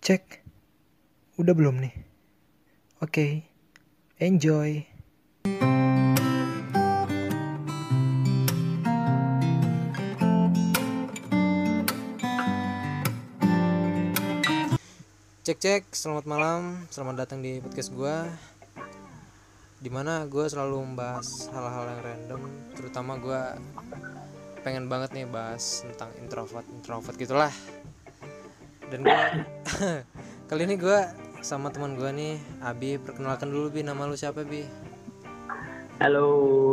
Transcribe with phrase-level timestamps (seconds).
[0.00, 0.40] Cek.
[1.36, 1.92] Udah belum nih?
[3.04, 3.44] Oke.
[4.16, 4.80] Enjoy.
[15.44, 18.24] Cek cek, selamat malam, selamat datang di podcast gua.
[19.84, 23.60] Di mana gue selalu membahas hal-hal yang random, terutama gua
[24.64, 27.52] pengen banget nih bahas tentang introvert introvert gitulah.
[28.90, 29.14] Dan gue
[30.50, 30.98] kali ini gue
[31.40, 32.98] sama teman gue nih, Abi.
[32.98, 34.66] Perkenalkan dulu bi, nama lu siapa bi?
[36.00, 36.26] Halo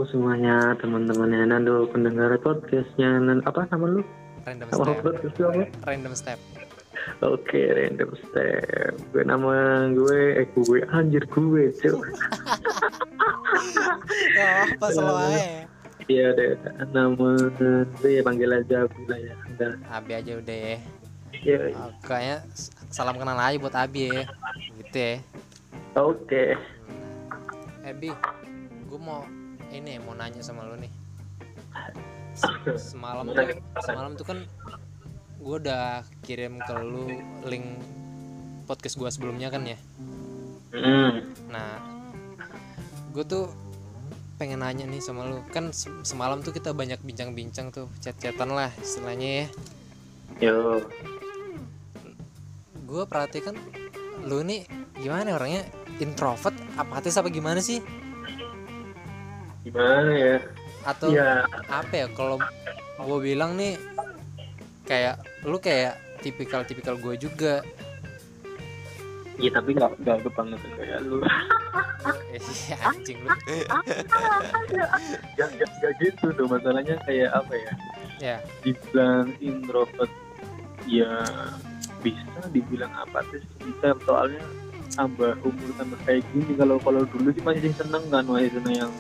[0.08, 4.02] semuanya teman-teman ya Nando pendengar podcastnya Nan- apa nama lu?
[4.48, 5.04] Random Nama step.
[5.04, 5.64] podcast apa?
[5.84, 6.40] Random step.
[7.20, 8.92] Oke random step.
[9.12, 9.52] Gue nama
[9.92, 12.10] gue eh gue anjir gue cuy.
[14.34, 15.46] Ya apa selalu aja.
[16.08, 16.52] Iya deh
[16.96, 17.36] nama
[18.00, 19.34] gue ya panggil aja aku lah ya.
[19.54, 19.72] Udah.
[19.92, 20.78] Abi aja udah ya.
[21.48, 22.44] Oh, kayaknya
[22.92, 24.28] salam kenal aja buat Abi ya.
[24.84, 25.16] Gitu ya.
[25.96, 26.60] Oke.
[27.88, 28.12] Eh Bi,
[28.88, 29.24] gue mau
[29.72, 30.92] ini mau nanya sama lu nih.
[32.76, 33.48] Semalam tuh,
[33.80, 34.40] semalam tuh kan
[35.40, 37.08] gue udah kirim ke lu
[37.48, 37.66] link
[38.68, 39.80] podcast gue sebelumnya kan ya.
[40.76, 41.32] Hmm.
[41.48, 41.80] Nah,
[43.16, 43.48] gue tuh
[44.36, 45.40] pengen nanya nih sama lu.
[45.56, 49.48] Kan se- semalam tuh kita banyak bincang-bincang tuh, chat-chatan lah istilahnya ya.
[50.52, 50.84] Yo.
[52.88, 53.54] Gue perhatikan
[54.24, 54.64] lu nih
[54.96, 55.68] gimana orangnya
[56.00, 57.84] introvert, apatis apa gimana sih?
[59.68, 60.38] Gimana ya?
[60.88, 62.40] Atau Ya apa ya kalau
[62.98, 63.76] gue bilang nih
[64.88, 67.62] kayak lu kayak tipikal-tipikal gue juga
[69.38, 71.22] ya tapi nggak nggak kebangetan kayak lu.
[72.34, 72.42] eh
[72.82, 73.30] anjing lu
[75.38, 77.74] Gak, gak, gak gitu tuh masalahnya kayak apa ya?
[78.18, 80.10] ya dibilang introvert
[80.90, 81.12] ya
[82.02, 84.44] bisa dibilang apatis bisa soalnya
[84.94, 88.94] tambah umur tambah kayak gini kalau kalau dulu sih masih seneng kan masih seneng yang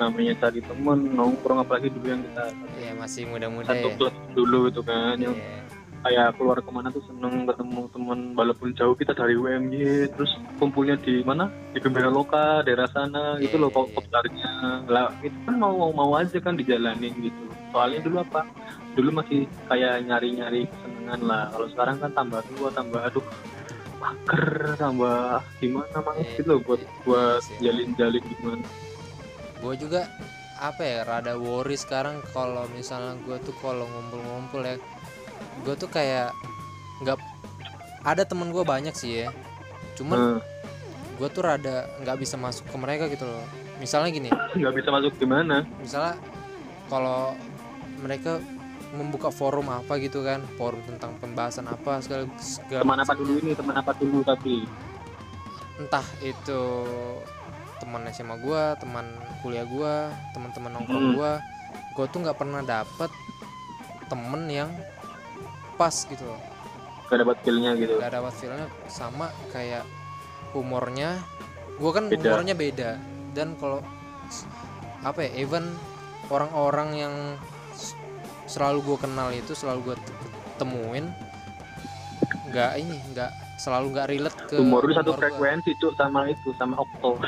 [0.00, 2.44] namanya cari temen nongkrong apalagi dulu yang kita
[2.80, 3.96] ya masih muda-muda satu ya.
[3.98, 5.60] klub dulu itu kan yang Iya.
[6.02, 10.98] kayak keluar ke mana tuh seneng ketemu temen walaupun jauh kita dari UMY terus kumpulnya
[10.98, 11.46] di mana?
[11.70, 13.94] Di Gembira Loka daerah sana Iya, itu loh iya, kok iya.
[13.94, 14.50] kopdarnya
[14.90, 17.44] lah itu kan mau mau aja kan dijalanin gitu.
[17.70, 18.42] Soalnya dulu apa?
[18.98, 20.34] Dulu masih kayak nyari
[21.02, 21.42] kesenangan lah.
[21.50, 23.26] Kalau sekarang kan tambah tua tambah aduh
[24.02, 25.18] mager tambah
[25.62, 28.66] gimana banget Iya, gitu loh buat iya, buat jalin jalin gimana.
[29.62, 30.00] Gue juga
[30.62, 34.78] apa ya rada worry sekarang kalau misalnya gue tuh kalau ngumpul-ngumpul ya
[35.66, 36.30] gue tuh kayak
[37.02, 37.18] nggak
[38.02, 39.28] ada temen gue banyak sih ya.
[39.94, 40.38] Cuman Hmm,
[41.18, 43.46] gue tuh rada nggak bisa masuk ke mereka gitu loh.
[43.78, 44.30] Misalnya gini.
[44.58, 45.62] Nggak bisa masuk gimana?
[45.78, 46.18] Misalnya
[46.90, 47.34] kalau
[48.02, 48.42] mereka
[48.92, 50.44] membuka forum apa gitu kan?
[50.60, 54.68] Forum tentang pembahasan apa segala, segala teman apa dulu ini teman apa dulu tapi?
[55.80, 56.62] Entah itu
[57.80, 59.08] teman SMA gua teman
[59.42, 61.16] kuliah gua teman-teman nongkrong Hmm.
[61.18, 61.32] gua
[61.96, 63.10] gua tuh nggak pernah dapet
[64.06, 64.70] temen yang
[65.74, 66.38] pas gitu loh.
[67.08, 67.96] Gak dapat feelnya gitu?
[67.98, 69.82] Nggak dapat feelnya sama kayak
[70.52, 71.18] humornya
[71.80, 72.20] gua kan Beda.
[72.20, 72.90] humornya beda.
[73.32, 73.80] Dan kalau
[75.02, 75.72] apa ya even
[76.30, 77.14] orang-orang yang
[78.44, 80.14] selalu gua kenal itu selalu gua t-
[80.56, 81.06] temuin
[82.44, 86.74] nggak ini nggak selalu nggak relate ke umur lu satu frekuensi tuh sama itu sama
[86.76, 87.16] Okto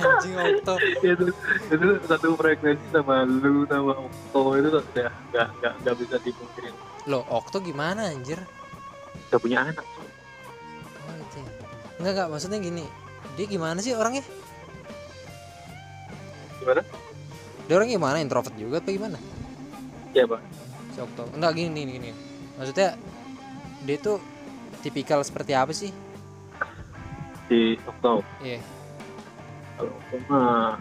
[0.00, 1.26] anjing auto itu
[1.68, 6.74] itu satu frekuensi sama lu sama Okto itu tuh udah nggak nggak nggak bisa dipungkirin
[7.06, 8.36] Loh, Okto gimana anjir?
[9.28, 9.84] udah punya anak
[11.00, 11.48] Oh, itu ya.
[11.96, 12.84] Enggak, enggak, maksudnya gini.
[13.34, 14.20] Dia gimana sih orangnya?
[16.60, 16.80] gimana
[17.70, 18.18] Dia orangnya gimana?
[18.18, 19.14] Introvert juga apa gimana?
[20.10, 20.42] ya pak
[20.90, 21.22] Si Okto.
[21.30, 22.10] Enggak gini gini gini.
[22.58, 22.98] Maksudnya
[23.80, 24.18] dia tuh
[24.80, 25.94] tipikal seperti apa sih?
[27.46, 28.58] si Okto Iya.
[29.74, 30.78] kalau Okto mah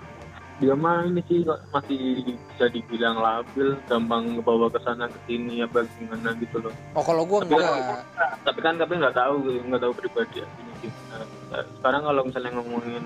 [0.57, 5.85] dia mah ini sih masih bisa dibilang labil gampang ngebawa ke sana ke sini apa
[5.95, 8.01] gimana gitu loh Oh, kalau gua Tapi- enggak.
[8.43, 9.33] tapi kan tapi nggak tahu
[9.65, 10.41] nggak tahu pribadi
[10.79, 13.05] gimana Nah, sekarang kalau misalnya ngomongin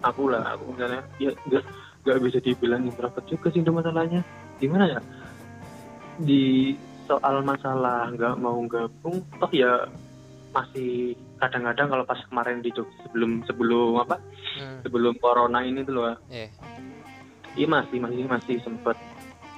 [0.00, 1.64] aku lah aku misalnya ya nggak
[2.04, 4.20] nggak bisa dibilang introvert juga sih itu masalahnya.
[4.56, 5.00] Gimana ya?
[6.20, 6.74] Di
[7.04, 9.88] soal masalah nggak mau gabung toh ya
[10.50, 14.16] masih kadang-kadang kalau pas kemarin di Jogja sebelum sebelum apa?
[14.58, 16.16] Hmm, sebelum corona ini tuh loh.
[16.30, 16.48] Iya.
[17.58, 18.94] iya masih masih masih sempet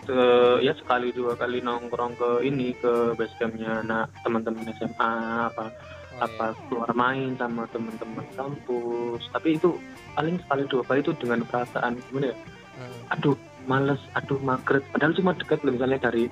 [0.03, 0.21] ke
[0.65, 5.13] ya sekali dua kali nongkrong ke ini ke basecampnya anak teman-teman SMA
[5.53, 5.71] apa
[6.13, 9.23] Oh, apa keluar main sama teman-teman kampus.
[9.33, 9.81] Tapi itu
[10.13, 12.37] paling sekali dua kali itu dengan perasaan gimana ya?
[12.73, 16.25] Hmm, aduh males aduh mager padahal cuma dekat loh misalnya dari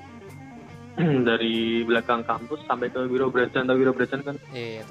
[1.29, 4.83] dari belakang kampus sampai ke Wiro Brajan atau Wiro Brajan kan iya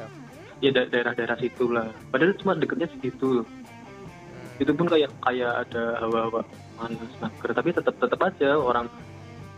[0.60, 1.90] ya da- daerah-daerah situ lah.
[2.10, 4.62] Padahal cuma deketnya segitu Hmm.
[4.62, 6.42] itu pun kayak kayak ada hawa-hawa
[6.78, 8.88] malas mager tapi tetap tetap aja orang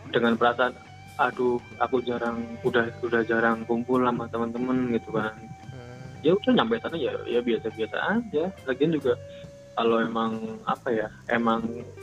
[0.10, 0.74] dengan perasaan
[1.22, 5.36] aduh aku jarang udah udah jarang kumpul sama teman-teman gitu kan
[5.70, 6.26] Hmm.
[6.26, 9.14] ya udah nyampe sana ya ya biasa-biasa aja lagian juga
[9.72, 10.36] kalau emang
[10.66, 11.62] apa ya emang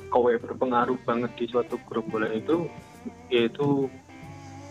[0.09, 2.65] kowe berpengaruh banget di suatu grup bola itu
[3.29, 3.91] ya itu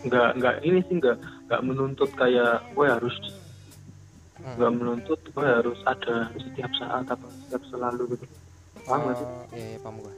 [0.04, 3.16] nggak nggak ini sih nggak nggak menuntut kayak gue harus
[4.38, 4.54] Hmm.
[4.54, 8.26] nggak menuntut gue harus ada setiap saat atau setiap selalu gitu
[8.86, 9.26] paham nggak sih?
[9.26, 10.14] Oh, iya, iya paham gua.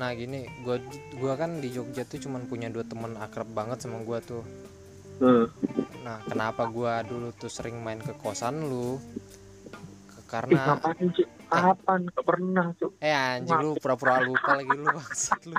[0.00, 0.76] Nah gini, gua
[1.20, 4.42] gua kan di Jogja tuh cuman punya dua temen akrab banget sama gua tuh.
[5.20, 5.46] Nah,
[6.02, 8.96] Nah kenapa gua dulu tuh sering main ke kosan lu?
[10.08, 14.72] Ke- ih, Karena ngapain sih kapan nggak pernah tuh eh anjing lu pura-pura lupa lagi
[14.78, 15.58] lu maksud lu.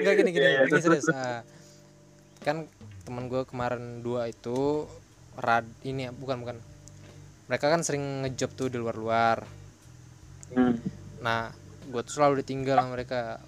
[0.00, 1.06] Enggak gini gini, Iya, iya, gini serius.
[1.08, 1.40] Ah,
[2.44, 2.68] kan
[3.08, 4.84] temen gua kemarin dua itu
[5.40, 6.56] rad ini ya, bukan bukan.
[7.48, 9.44] Mereka kan sering ngejob tuh di luar-luar.
[10.54, 10.74] hmm.
[11.24, 13.40] Nah, gue tuh selalu ditinggal sama mereka.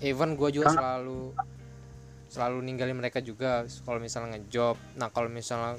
[0.00, 1.36] Even gue juga selalu
[2.30, 4.76] selalu ninggalin mereka juga kalau misalnya ngejob.
[4.96, 5.76] Nah, kalau misalnya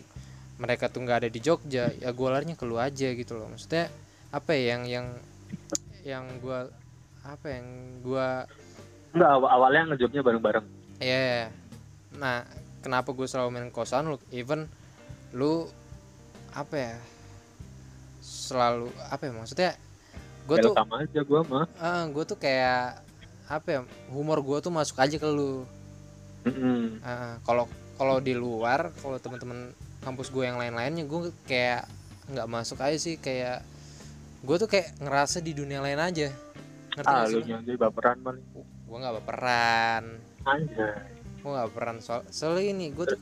[0.62, 3.50] mereka tuh nggak ada di Jogja, ya gue larinya ke lu aja gitu loh.
[3.50, 3.90] Maksudnya
[4.32, 5.08] apa ya yang yang
[6.08, 6.60] yang gue
[7.22, 7.68] apa yang
[8.02, 8.28] gue
[9.12, 10.66] nggak awal awalnya ngejobnya bareng-bareng
[11.04, 11.52] ya
[12.16, 12.48] nah
[12.82, 14.66] kenapa gue selalu main kosan lu even
[15.36, 15.68] lu
[16.56, 16.96] apa ya
[18.24, 19.72] selalu apa ya maksudnya
[20.48, 21.66] gue tuh Welcome aja gue mah.
[21.78, 23.02] Ah gue tuh kayak
[23.52, 25.66] apa ya humor gue tuh masuk aja ke lu.
[26.48, 27.04] Mm-mm.
[27.06, 31.86] Ah, kalau kalau di luar kalau teman-teman kampus gue yang lain-lainnya gue kayak
[32.32, 33.62] nggak masuk aja sih kayak
[34.42, 36.34] gue tuh kayak ngerasa di dunia lain aja.
[36.98, 38.46] Ngerti ah lu nyari baperan paling.
[38.88, 40.04] Gue nggak baperan.
[40.42, 40.90] Aja
[41.42, 43.18] gue nggak baperan soal soalnya ini gue tuh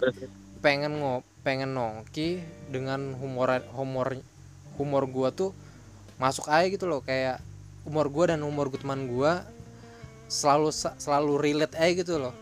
[0.60, 4.19] pengen ngo pengen nongki dengan humor humor
[4.75, 5.51] humor gue tuh
[6.19, 7.39] masuk aja gitu loh kayak
[7.88, 9.31] humor gue dan humor gue teman gue
[10.30, 12.36] selalu selalu relate aja gitu loh.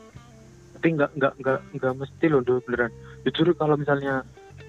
[0.75, 2.91] Tapi nggak nggak nggak nggak mesti loh Dul, beneran.
[3.23, 4.25] Jujur kalau misalnya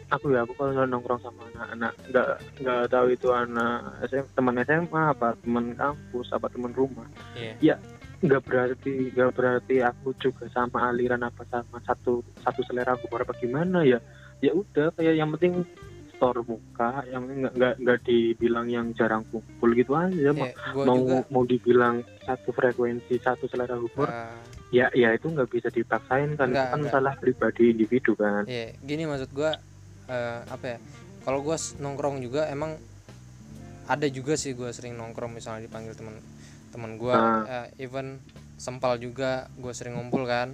[0.09, 2.29] aku ya aku kalau nongkrong sama anak-anak nggak
[2.65, 7.05] nggak tahu itu anak SM, teman SMA apa teman kampus apa teman rumah
[7.37, 7.77] iya.
[8.25, 13.37] nggak berarti nggak berarti aku juga sama aliran apa sama satu satu selera humor apa
[13.37, 14.01] gimana ya?
[14.41, 15.67] Ya udah kayak yang penting
[16.19, 20.99] store muka yang nggak nggak nggak dibilang yang jarang kumpul gitu aja mau gue mau
[20.99, 24.35] juga mau dibilang satu frekuensi satu selera humor ah,
[24.69, 26.91] ya ya itu nggak bisa dipaksain kan Nggak, itu kan nggak.
[26.91, 29.51] masalah pribadi individu kan iya gini maksud gue
[30.09, 30.79] eh, apa ya
[31.23, 32.75] kalau gue nongkrong juga emang
[33.87, 36.19] ada juga sih gue sering nongkrong misalnya dipanggil teman
[36.69, 37.65] teman gue Ah.
[37.79, 38.19] even
[38.57, 40.51] sempal juga gue sering ngumpul kan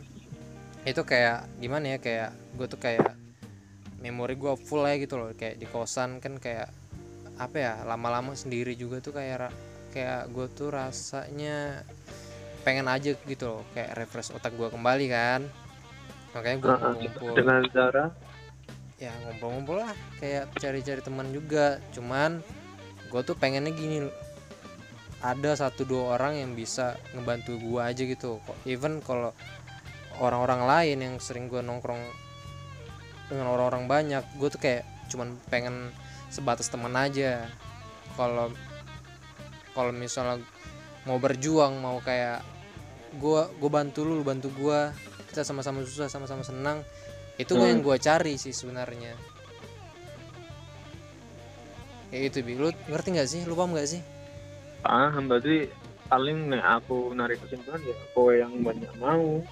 [0.84, 3.16] itu kayak gimana ya kayak gue tuh kayak
[4.04, 5.32] memori gue full aja gitu loh.
[5.32, 6.68] Kayak di kosan kan kayak
[7.40, 9.48] apa ya lama-lama sendiri juga tuh kayak
[9.96, 11.80] kayak gue tuh rasanya
[12.68, 13.62] pengen aja gitu loh.
[13.72, 15.48] Kayak refresh otak gue kembali kan.
[16.36, 18.04] Makanya gue ah, ngumpul dengan cara?
[19.00, 19.94] Ya ngumpul-ngumpul lah.
[20.20, 21.80] Kayak cari-cari teman juga.
[21.96, 22.44] Cuman
[23.08, 24.04] gue tuh pengennya gini
[25.24, 28.44] ada satu dua orang yang bisa ngebantu gue aja gitu.
[28.44, 29.32] Kok even kalau
[30.20, 32.23] orang-orang lain yang sering gue nongkrong
[33.28, 35.92] dengan orang-orang banyak gue tuh kayak cuman pengen
[36.28, 37.48] sebatas teman aja.
[38.18, 38.52] Kalau
[39.74, 40.42] kalau misalnya
[41.04, 42.44] mau berjuang mau kayak
[43.18, 44.80] gue gue bantu lu lu bantu gue
[45.30, 46.82] kita sama-sama susah sama-sama senang
[47.34, 49.18] itu gua yang gue cari sih sebenarnya.
[52.14, 52.54] Kayak gitu bi.
[52.54, 53.40] Lu ngerti nggak sih?
[53.42, 54.00] Lu paham nggak sih?
[54.86, 55.66] Paham berarti
[56.06, 59.42] paling nih aku narik kesimpulan ya kowe yang banyak mau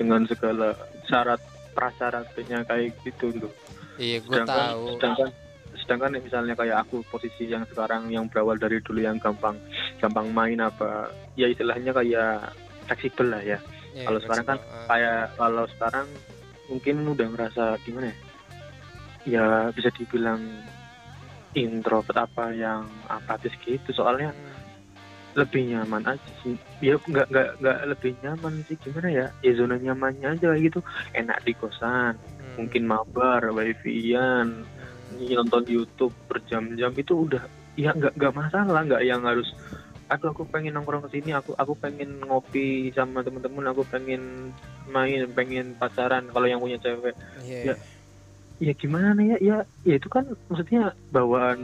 [0.00, 0.72] dengan segala
[1.10, 1.42] syarat
[1.76, 3.52] prasyaratnya kayak gitu loh
[3.98, 4.84] iya gue sedangkan tahu.
[4.96, 5.30] sedangkan
[5.78, 9.56] sedangkan misalnya kayak aku posisi yang sekarang yang berawal dari dulu yang gampang
[10.00, 12.52] gampang main apa ya istilahnya kayak
[12.88, 13.58] fleksibel lah ya.
[13.92, 14.58] Iya, kalau sekarang kan.
[14.64, 16.06] Ah, kayak kalau sekarang
[16.72, 18.16] mungkin udah ngerasa gimana ya?
[19.28, 19.46] Ya
[19.76, 20.40] bisa dibilang
[21.52, 23.92] introvert apa yang apatis gitu.
[23.92, 24.57] Soalnya hmm,
[25.38, 26.58] lebih nyaman aja sih.
[26.82, 28.76] Ya nggak nggak nggak lebih nyaman sih.
[28.82, 29.26] Gimana ya?
[29.40, 30.80] Ya zona nyamannya aja kayak gitu.
[31.14, 37.44] Enak di kosan hmm, mungkin mabar wifi-an hmm, nonton YouTube berjam-jam itu udah
[37.78, 39.46] ya nggak nggak masalah nggak yang harus
[40.08, 44.56] aduh aku pengen nongkrong ke sini aku aku pengen ngopi sama temen-temen aku pengen
[44.88, 47.12] main pengen pacaran kalau yang punya cewek.
[47.44, 47.74] Iya ya,
[48.56, 49.36] ya gimana ya?
[49.36, 51.60] Ya ya itu kan maksudnya bawaan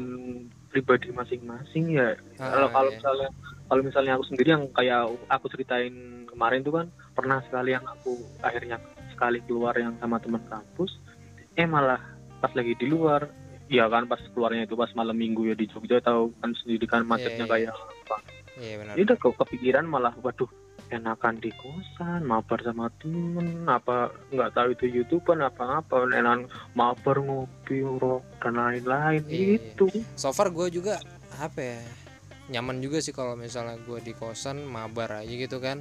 [0.68, 2.20] pribadi masing-masing ya.
[2.36, 2.96] Ah, kalau kalau iya.
[3.00, 3.28] misalnya
[3.74, 8.14] kalau misalnya aku sendiri yang kayak aku ceritain kemarin tuh kan pernah sekali yang aku
[8.38, 8.78] akhirnya
[9.10, 10.94] sekali keluar yang sama teman kampus
[11.58, 11.98] eh malah
[12.38, 13.26] pas lagi di luar
[13.66, 17.02] ya kan pas keluarnya itu pas malam minggu ya di Jogja tahu kan sendiri kan
[17.02, 17.50] macetnya Iya, iya.
[17.50, 18.16] kayak apa.
[18.54, 18.94] Iya benar.
[18.94, 20.46] Udah kok kepikiran malah waduh
[20.94, 26.46] enakan di kosan mabar sama temen apa nggak tahu itu youtuber apa apa enakan
[26.78, 31.02] mabar ngopi rok dan lain-lain Iya, itu so far gue juga
[31.42, 32.03] apa ya
[32.52, 35.80] nyaman juga sih kalau misalnya gue di kosan mabar aja gitu kan.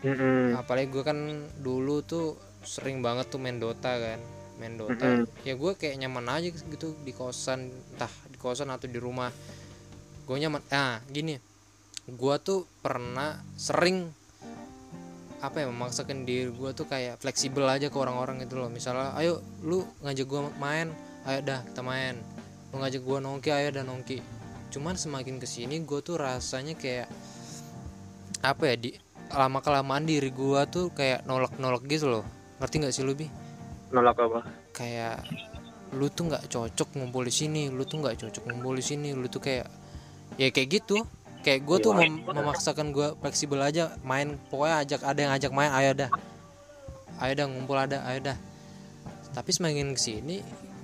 [0.00, 0.56] Mm-mm.
[0.56, 2.32] apalagi gue kan dulu tuh
[2.64, 4.16] sering banget tuh main Dota kan
[4.56, 5.04] main Dota.
[5.04, 5.28] Mm-mm.
[5.44, 9.28] ya gue kayak nyaman aja gitu di kosan entah di kosan atau di rumah.
[10.24, 11.36] Gue nyaman ah gini.
[12.08, 14.08] Gue tuh pernah sering
[15.40, 18.72] apa ya memaksakan diri gue tuh kayak fleksibel aja ke orang-orang gitu loh.
[18.72, 20.88] Misalnya ayo lu ngajak gue main
[21.28, 22.16] ayo dah kita main.
[22.72, 24.39] Lu ngajak gue nongki ayo dah nongki
[24.70, 27.10] cuman semakin ke sini gue tuh rasanya kayak
[28.40, 28.90] apa ya di
[29.30, 32.24] lama kelamaan diri gue tuh kayak nolak-nolak gitu loh.
[32.58, 33.26] Ngerti nggak sih lu bi?
[33.94, 34.46] Nolak apa?
[34.74, 35.26] Kayak
[35.94, 39.26] lu tuh nggak cocok ngumpul di sini lu tuh nggak cocok ngumpul di sini lu
[39.26, 39.66] tuh kayak
[40.38, 41.02] ya kayak gitu.
[41.40, 45.72] Kayak gue tuh mem- memaksakan gue fleksibel aja main pokoknya ajak ada yang ajak main
[45.72, 46.10] ayo dah.
[47.20, 48.36] Ayo dah ngumpul ada ayo dah.
[49.30, 50.36] Tapi semakin ke sini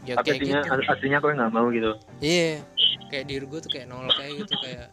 [0.06, 0.86] ya tapi kayak artinya gitu.
[0.86, 1.92] artinya kau nggak mau gitu?
[2.22, 2.62] Iya
[3.10, 4.86] kayak diri gue tuh kayak nolak kayak gitu kayak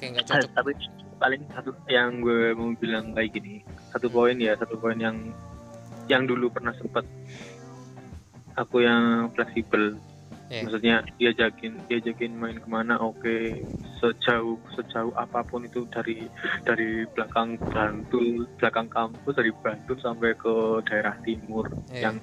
[0.00, 0.70] kayak nggak cocok tapi
[1.20, 3.54] paling satu yang gue mau bilang kayak gini
[3.92, 5.16] satu poin ya satu poin yang
[6.08, 7.04] yang dulu pernah sempat
[8.56, 9.96] aku yang fleksibel
[10.50, 10.66] Iya.
[10.66, 13.62] maksudnya diajakin diajakin main ke mana oke
[14.02, 16.26] sejauh sejauh apa pun itu dari
[16.66, 22.10] dari belakang Bantul belakang kampus dari Bantul sampai ke daerah timur Iya.
[22.10, 22.16] yang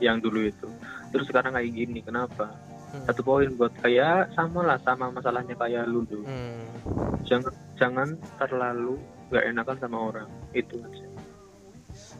[0.00, 0.64] yang dulu itu
[1.12, 2.48] terus sekarang kayak gini kenapa
[2.86, 3.02] Hmm.
[3.04, 6.62] satu poin buat kayak sama lah sama masalahnya kayak lu tuh Hmm.
[7.22, 8.94] jangan jangan terlalu
[9.26, 10.28] nggak enakan sama orang.
[10.52, 11.06] Itu aja.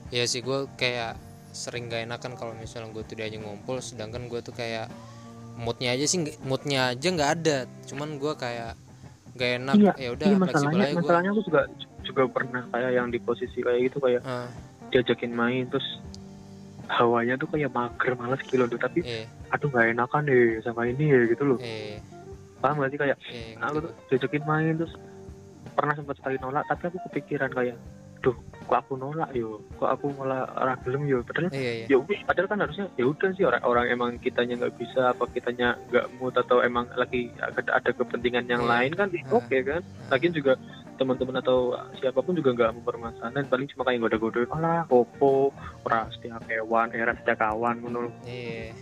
[0.08, 1.14] Ya sih gue kayak
[1.50, 4.90] sering gak enakan kalau misalnya gue tuh diajak ngumpul sedangkan gue tuh kayak
[5.56, 7.56] moodnya aja sih moodnya aja nggak ada.
[7.84, 8.74] Cuman gue kayak
[9.34, 9.74] gak enak.
[9.74, 11.62] Iya, ya udah iya masalahnya aja gue masalahnya aku juga
[12.02, 14.46] juga pernah kayak yang di posisi kayak gitu kayak Ah,
[14.90, 15.86] diajakin main terus
[16.86, 21.04] hawanya tuh kayak mager malas kilo tuh tapi eh aduh nggak enakan deh sama ini
[21.08, 21.58] ya gitu loh.
[21.60, 21.98] Eh
[22.56, 24.92] paham gak sih kayak eh aku tuh diajakin main terus
[25.76, 27.76] pernah sempat sekali nolak tapi aku kepikiran kayak
[28.24, 28.32] duh
[28.66, 29.60] kok aku nolak yo?
[29.78, 31.18] Kok aku malah orang belum yo?
[31.22, 31.94] Padahal iya iya.
[31.94, 35.76] ya padahal kan harusnya ya udah sih orang orang emang kitanya nggak bisa apa kitanya
[35.92, 38.70] nggak mood atau emang lagi ada, ada kepentingan yang Iya.
[38.72, 39.36] lain kan Ah.
[39.36, 39.82] oke kan.
[40.10, 40.52] Lagian juga
[40.96, 45.52] teman-teman atau siapa pun juga nggak mempermasalahkan paling cuma kayak goda-goda alah opo
[45.84, 47.84] ora setia kewan era setia kawan
[48.24, 48.72] iya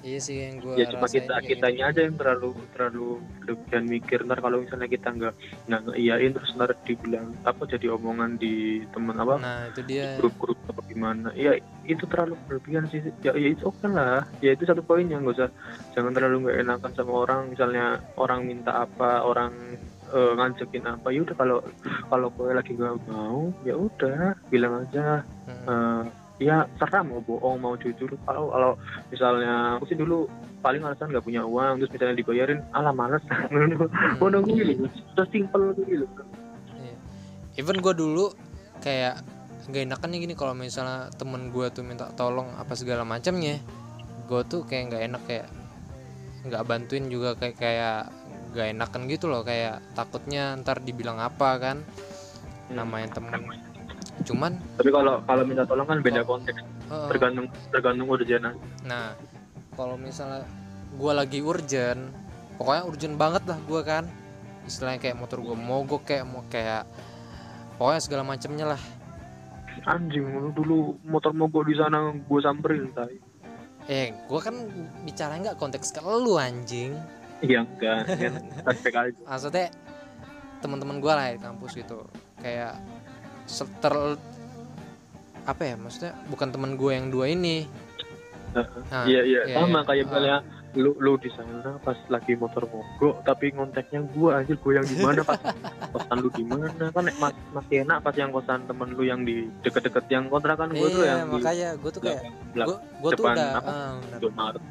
[0.00, 4.18] iya sih yang gue ya cuma kita kitanya aja yang terlalu terlalu berlebihan mikir.
[4.24, 5.34] Ntar kalau misalnya kita nggak
[5.68, 10.16] nggak ngeiyain terus ntar dibilang apa jadi omongan di teman apa nah itu dia.
[10.16, 11.28] grup-grup atau gimana.
[11.36, 13.04] Ya itu terlalu berlebihan sih.
[13.20, 14.24] Ya, ya itu oke lah.
[14.40, 15.50] Ya itu satu poin yang gak usah
[15.92, 17.40] jangan terlalu nggak enakan sama orang.
[17.52, 19.52] Misalnya orang minta apa orang
[20.10, 21.58] eh, ngajakin apa ya udah kalau
[22.08, 25.26] kalau gue lagi nggak mau ya udah bilang aja.
[25.44, 25.66] Hmm.
[25.68, 26.02] eh,
[26.40, 28.72] ya serah mau bohong mau jujur kalau kalau
[29.12, 30.24] misalnya aku sih dulu
[30.64, 33.20] paling alasan nggak punya uang terus misalnya dibayarin alah males.
[34.18, 36.08] Ngono kuwi lho sudah simple kuwi lho
[36.80, 36.96] Iya.
[37.60, 38.32] even gue dulu
[38.80, 39.20] kayak
[39.68, 43.60] gak enakan nih gini kalau misalnya temen gue tuh minta tolong apa segala macamnya
[44.24, 45.46] gue tuh kayak nggak enak kayak
[46.48, 48.08] nggak bantuin juga kayak kayak
[48.56, 51.76] gak enakan gitu loh kayak takutnya ntar dibilang apa kan
[52.72, 53.60] namanya temen
[54.24, 58.52] cuman tapi kalau kalau minta tolong kan beda konteks eh, tergantung tergantung urgennya
[58.84, 59.16] nah
[59.76, 60.44] kalau misalnya
[60.96, 64.04] gue lagi urgent pokoknya urgent banget lah gue kan.
[64.68, 66.84] Istilahnya kayak motor gue mogok kayak mau kayak
[67.80, 68.82] pokoknya segala macamnya lah.
[69.88, 73.16] Anjing lu dulu motor mogok di sana gue samperin tay
[73.88, 74.54] eh gue kan
[75.08, 76.92] bicara nggak konteks ke lu anjing.
[77.40, 78.12] Iya enggak.
[78.12, 78.34] Kan
[78.70, 79.22] aspek aja.
[79.24, 79.72] Maksudnya
[80.60, 82.04] teman-teman gue lah di kampus gitu.
[82.44, 82.76] Kayak
[83.50, 83.94] seter
[85.42, 87.66] apa ya maksudnya bukan teman gue yang dua ini
[88.50, 88.66] Nah,
[89.06, 89.86] iya iya iya, sama iya.
[89.86, 90.08] kayak Ah.
[90.10, 90.36] misalnya
[90.78, 94.96] lu lu di sana pas lagi motor mogok tapi kontaknya gue anjir gue yang di
[95.02, 95.38] mana pas
[95.90, 99.50] kosan lu di mana kan mas, masih enak pas yang kosan temen lu yang di
[99.66, 102.22] deket-deket yang kontrakan gue tuh iya yang di makanya gue tuh kayak
[102.54, 103.70] gue tuh udah apa?
[104.14, 104.62] Indomaret.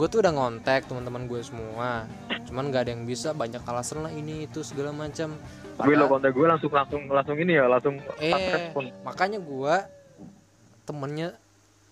[0.00, 2.08] Gue tuh udah ngontek teman-teman gue semua.
[2.48, 5.36] Cuman gak ada yang bisa banyak alasan lah ini itu segala macam.
[5.76, 8.88] Tapi lo kontak gue langsung langsung langsung ini ya langsung eh respon.
[9.04, 9.74] makanya gue
[10.88, 11.36] temennya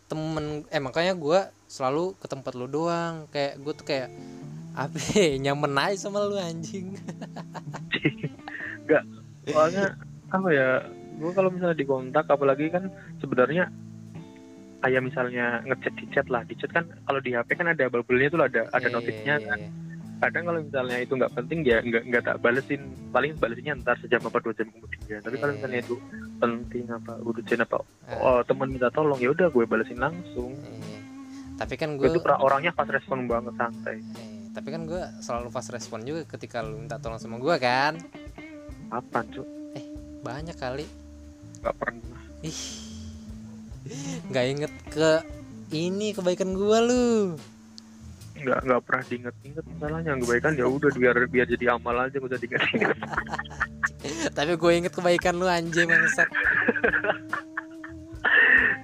[0.09, 3.29] temen eh makanya gue selalu ke tempat lu doang.
[3.29, 4.09] Kayak gue tuh kayak
[4.73, 6.97] apa ya, nyamen aja sama lu anjing.
[8.89, 9.05] Nggak
[9.53, 9.85] soalnya
[10.33, 10.69] apa ya
[11.19, 12.89] gue kalau misalnya di kontak apalagi kan
[13.21, 13.69] sebenarnya
[14.79, 16.43] kayak misalnya ngechat di chat lah.
[16.43, 19.47] Di chat kan kalau di HP kan ada bubble-nya tuh ada ada Iya, notifnya iya,
[19.47, 19.61] kan.
[19.61, 19.71] iya.
[20.19, 22.83] kadang kalau misalnya itu nggak penting ya nggak nggak tak balesin.
[23.09, 25.21] Paling balesinnya ntar sejam apa dua jam kemudian.
[25.21, 25.59] Tapi kalau Iya.
[25.59, 25.95] misalnya itu
[26.37, 30.59] penting apa urgent apa Ah, oh teman minta tolong ya udah gue balesin langsung.
[31.55, 33.99] Tapi kan gue itu orangnya fast respon banget santai.
[33.99, 37.99] Eh, tapi kan gue selalu fast respon juga ketika lu minta tolong sama gue kan?
[38.89, 39.47] Apa cuy
[40.19, 40.87] banyak kali.
[41.59, 42.23] Nggak pernah.
[42.43, 42.59] Ih
[44.29, 45.11] nggak inget ke
[45.73, 47.09] ini kebaikan gue lu.
[48.39, 50.13] Nggak nggak pernah diinget-inget masalahnya.
[50.23, 52.99] Kebaikan ya udah biar biar jadi amal aja gak usah diinget-inget.
[54.37, 56.29] Tapi gue inget kebaikan lu anjing bangsat.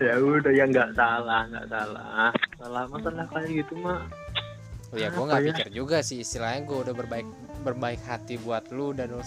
[0.02, 2.30] Ya udah ya nggak salah nggak salah.
[2.58, 4.02] Salah masalah kayak gitu mah.
[4.90, 5.46] Oh ya gue nggak ya?
[5.50, 7.26] pikir juga sih istilahnya gue udah berbaik
[7.64, 9.22] berbaik hati buat lu dan lu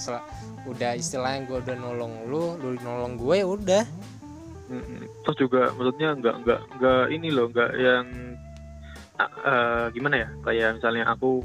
[0.67, 3.83] udah istilahnya gue udah nolong lu lu nolong gue ya udah.
[5.23, 8.05] Terus juga maksudnya nggak nggak nggak ini loh nggak yang
[9.21, 10.29] eh, gimana ya?
[10.43, 11.41] Kayak misalnya aku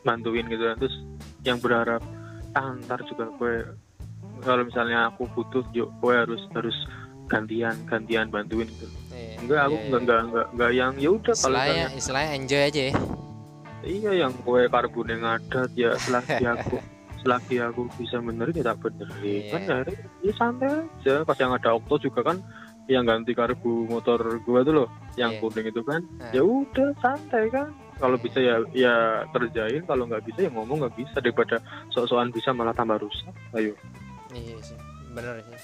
[0.00, 0.96] bantuin gitu kan terus
[1.44, 2.00] yang berharap
[2.56, 3.54] ah, ntar juga gue
[4.40, 6.76] kalau misalnya aku butuh yuk gue harus harus
[7.28, 8.88] gantian gantian bantuin gitu.
[9.12, 10.06] Iya, enggak aku iya, nggak iya.
[10.08, 12.94] nggak nggak nggak yang ya udah kalau istilahnya misalnya istilahnya enjoy aja ya.
[13.80, 16.76] Iya yang kue karbon yang ngadat ya selagi aku
[17.20, 19.20] selagi aku bisa benerin ya tak benerin.
[19.20, 19.52] Iya.
[19.52, 19.76] kan ya,
[20.24, 21.14] ya santai aja.
[21.24, 22.38] Pas yang ada okto juga kan
[22.90, 25.40] yang ganti karbu motor gua tuh loh yang Iya.
[25.40, 26.00] kuning itu kan.
[26.18, 26.32] Nah.
[26.32, 27.70] ya udah santai kan.
[28.00, 28.24] Kalau Iya.
[28.24, 28.94] bisa ya ya
[29.30, 29.82] kerjain.
[29.84, 31.16] Kalau nggak bisa ya ngomong nggak bisa.
[31.20, 31.60] Daripada
[31.92, 33.30] sok-sokan bisa malah tambah rusak.
[33.52, 33.76] Ayo.
[34.32, 34.78] Iya sih
[35.12, 35.60] bener sih.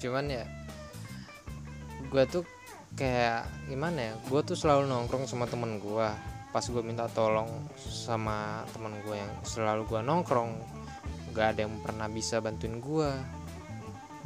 [0.00, 0.44] Cuman ya
[2.10, 2.42] gue tuh
[2.94, 6.08] kayak gimana ya gue tuh selalu nongkrong sama temen gue
[6.50, 7.46] pas gue minta tolong
[7.78, 10.50] sama temen gue yang selalu gue nongkrong
[11.40, 13.10] gak ada yang pernah bisa bantuin gue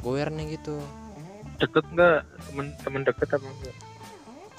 [0.03, 0.83] goernya gitu
[1.55, 3.75] deket nggak temen temen deket apa enggak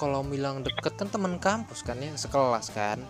[0.01, 3.05] kalau bilang deket kan temen kampus kan ya sekelas kan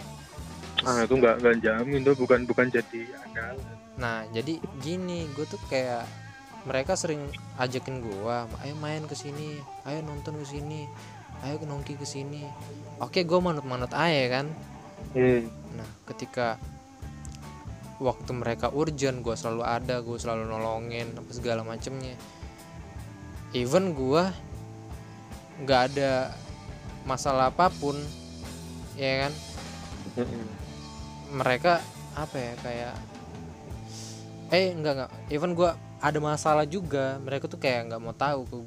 [0.83, 5.59] ah itu nggak nggak jamin tuh bukan bukan jadi andalan Nah jadi gini gue tuh
[5.67, 6.05] kayak
[6.63, 7.21] mereka sering
[7.57, 9.57] ajakin gue, ayo main ke sini,
[9.87, 10.83] ayo nonton ke sini,
[11.41, 12.45] ayo nongki ke sini.
[13.01, 14.45] Oke gue manut-manut aja kan.
[15.17, 15.49] hmm.
[15.73, 16.61] Nah ketika
[17.97, 22.13] waktu mereka urgent gue selalu ada, gue selalu nolongin apa segala macemnya.
[23.53, 24.23] Even gue
[25.65, 26.33] nggak ada
[27.07, 27.97] masalah apa pun,
[28.93, 29.33] ya kan?
[31.33, 31.81] Mereka
[32.17, 32.93] apa ya kayak
[34.47, 38.57] eh enggak enggak even gua ada masalah juga mereka tuh kayak nggak mau tahu ke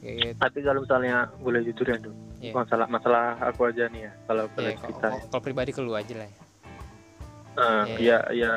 [0.00, 0.36] kayak gitu.
[0.36, 2.56] Tapi kalau misalnya boleh jujur ya tuh Iya.
[2.56, 6.24] masalah masalah aku aja nih ya kalau ya, boleh kalau- pribadi ke lu aja lah
[6.24, 6.39] ya
[7.50, 8.18] Eh, Iya.
[8.30, 8.52] ya ya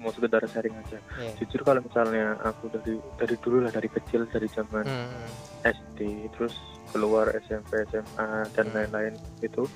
[0.00, 1.36] mau sekedar sharing aja Iya.
[1.38, 5.28] jujur kalau misalnya aku dari dari dulu lah dari kecil dari zaman Hmm,
[5.62, 6.56] SD terus
[6.90, 8.74] keluar SMP SMA dan Hmm.
[8.74, 9.68] lain-lain itu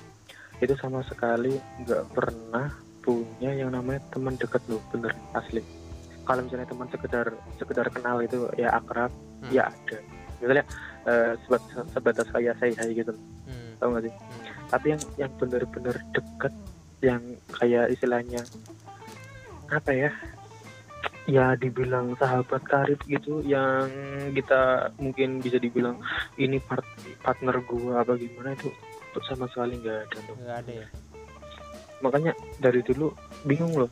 [0.57, 5.61] itu sama sekali nggak pernah punya yang namanya teman dekat loh bener asli
[6.25, 9.53] kalau misalnya teman sekedar sekedar kenal itu ya akrab Hmm.
[9.53, 9.97] ya ada
[10.37, 10.65] misalnya
[11.05, 13.13] eh, sebatas, sebatas kayak saya gitu
[13.45, 14.43] hmm, tau gak sih hmm.
[14.67, 16.51] tapi yang yang bener-bener deket
[17.01, 17.21] yang
[17.53, 18.41] kayak istilahnya
[19.69, 20.11] apa ya
[21.27, 23.91] ya dibilang sahabat karib gitu yang
[24.31, 25.99] kita mungkin bisa dibilang
[26.39, 26.87] ini part-
[27.19, 28.71] partner gua apa gimana itu
[29.27, 30.87] sama sekali nggak ada tuh nggak ada ya?
[31.97, 32.31] Makanya
[32.61, 33.09] dari dulu
[33.49, 33.89] bingung loh.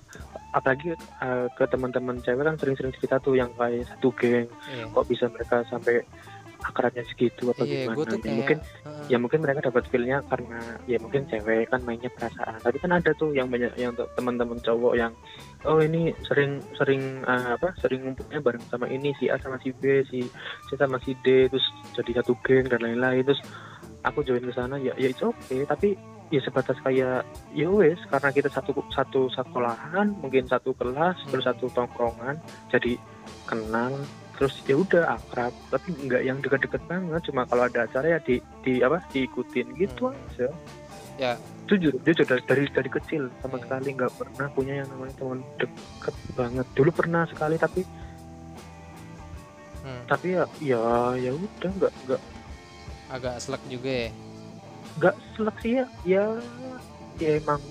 [0.54, 4.46] Apalagi eh, ke teman-teman cewek kan sering-sering cerita tuh yang kayak satu geng.
[4.70, 4.86] Iya.
[4.94, 6.06] Kok bisa mereka sampai
[6.66, 9.06] akrabnya segitu apa iya gimana gue tuh Ya kayak mungkin heeh.
[9.08, 13.12] ya mungkin mereka dapat feelnya karena ya mungkin cewek kan mainnya perasaan tapi kan ada
[13.14, 15.14] tuh yang banyak yang teman-teman cowok yang
[15.64, 19.70] oh ini sering sering eh, apa sering ngumpulnya bareng sama ini si A sama si
[19.72, 20.26] B si
[20.66, 23.42] C sama si D terus jadi satu geng dan lain-lain terus
[24.02, 25.94] aku join ke sana ya ya itu oke tapi
[26.28, 27.22] ya sebatas kayak
[27.54, 31.54] ya wes karena kita satu satu sekolahan mungkin satu kelas terus Hmm.
[31.54, 32.42] satu tongkrongan
[32.74, 32.98] jadi
[33.46, 33.94] kenal
[34.36, 35.54] terus ya udah akrab.
[35.72, 37.22] Tapi nggak yang deket-deket banget.
[37.28, 40.18] Cuma kalau ada acara ya di di apa diikutin gitu Hmm.
[40.32, 40.50] aja.
[41.16, 41.34] Ya.
[41.66, 43.64] jujur jujur dari dari, dari kecil sama Iya.
[43.66, 46.66] sekali nggak pernah punya yang namanya teman deket banget.
[46.78, 47.82] Dulu pernah sekali tapi
[49.82, 50.82] Hmm, tapi ya ya
[51.14, 52.22] ya udah nggak nggak.
[53.10, 54.10] Agak selek juga ya?
[54.98, 55.86] Nggak seleksi ya.
[56.06, 56.26] Ya
[57.18, 57.62] ya emang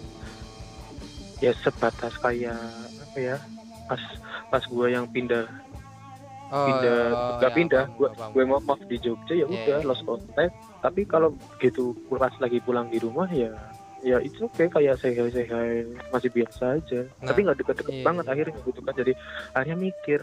[1.38, 2.59] ya sebatas kayak
[3.05, 3.37] apa ya
[3.87, 4.03] pas
[4.48, 5.44] pas gue yang pindah
[6.50, 7.04] oh, pindah.
[7.40, 7.85] Nggak ya, pindah.
[7.94, 9.88] gue gue mau maaf di Jogja ya Iya, udah iya.
[9.88, 10.54] lost contact.
[10.83, 13.52] Tapi kalau gitu pas lagi pulang di rumah ya
[14.04, 17.09] ya itu oke kayak sehat sehat masih biasa aja.
[17.24, 18.33] Nah, tapi nggak deket-deket iya, banget iya.
[18.37, 18.94] akhirnya gitu kan.
[19.00, 19.12] Jadi
[19.57, 20.20] akhirnya mikir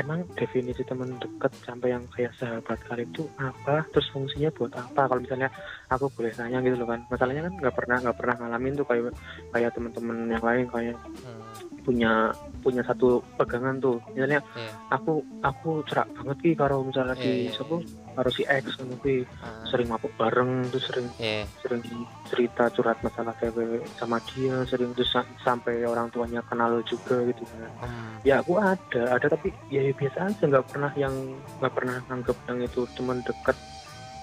[0.00, 3.84] emang definisi teman deket sampai yang kayak sahabat kalian itu apa?
[3.92, 5.10] Terus fungsinya buat apa?
[5.10, 5.50] Kalau misalnya
[5.90, 7.02] aku boleh tanya gitu loh kan.
[7.10, 9.12] Masalahnya kan nggak pernah nggak pernah ngalamin tuh kayak
[9.52, 11.40] kayak teman-teman yang lain kayak Hmm,
[11.84, 14.00] punya punya satu pegangan tuh.
[14.10, 14.72] Misalnya Iya.
[14.90, 17.76] aku aku cerak banget ki kalau misalnya Iya, di iya, siapa?
[18.14, 19.16] harus si X kan ki.
[19.38, 21.44] Ah, sering mabuk bareng terus sering iya.
[21.60, 21.82] sering
[22.24, 27.44] cerita curhat masalah cewek sama dia sering terus sa- sampai orang tuanya kenal juga gitu
[27.44, 27.68] kan.
[27.82, 31.12] Hmm, ya aku ada ada tapi ya, biasa aja nggak pernah yang
[31.60, 33.56] nggak pernah nganggep yang itu teman deket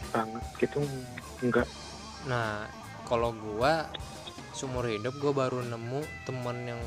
[0.09, 0.79] banget gitu
[1.39, 1.67] enggak
[2.23, 2.65] nah
[3.05, 3.85] kalau gua
[4.51, 6.81] seumur hidup gua baru nemu teman yang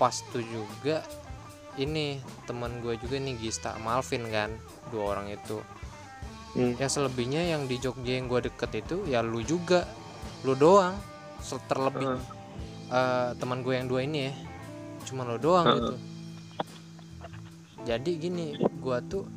[0.00, 1.04] pas tuh juga
[1.76, 2.16] ini
[2.48, 4.50] teman gua juga nih Gista Malvin kan
[4.88, 5.60] dua orang itu
[6.50, 6.74] Hmm.
[6.82, 9.86] ya selebihnya yang di Jogja yang gua deket itu ya lu juga
[10.42, 10.98] lu doang
[11.70, 12.22] terlebih Heeh.
[12.90, 14.34] eh, teman gue yang dua ini ya
[15.06, 15.78] cuma lo doang Heeh.
[15.78, 15.94] gitu
[17.86, 19.30] jadi gini gua tuh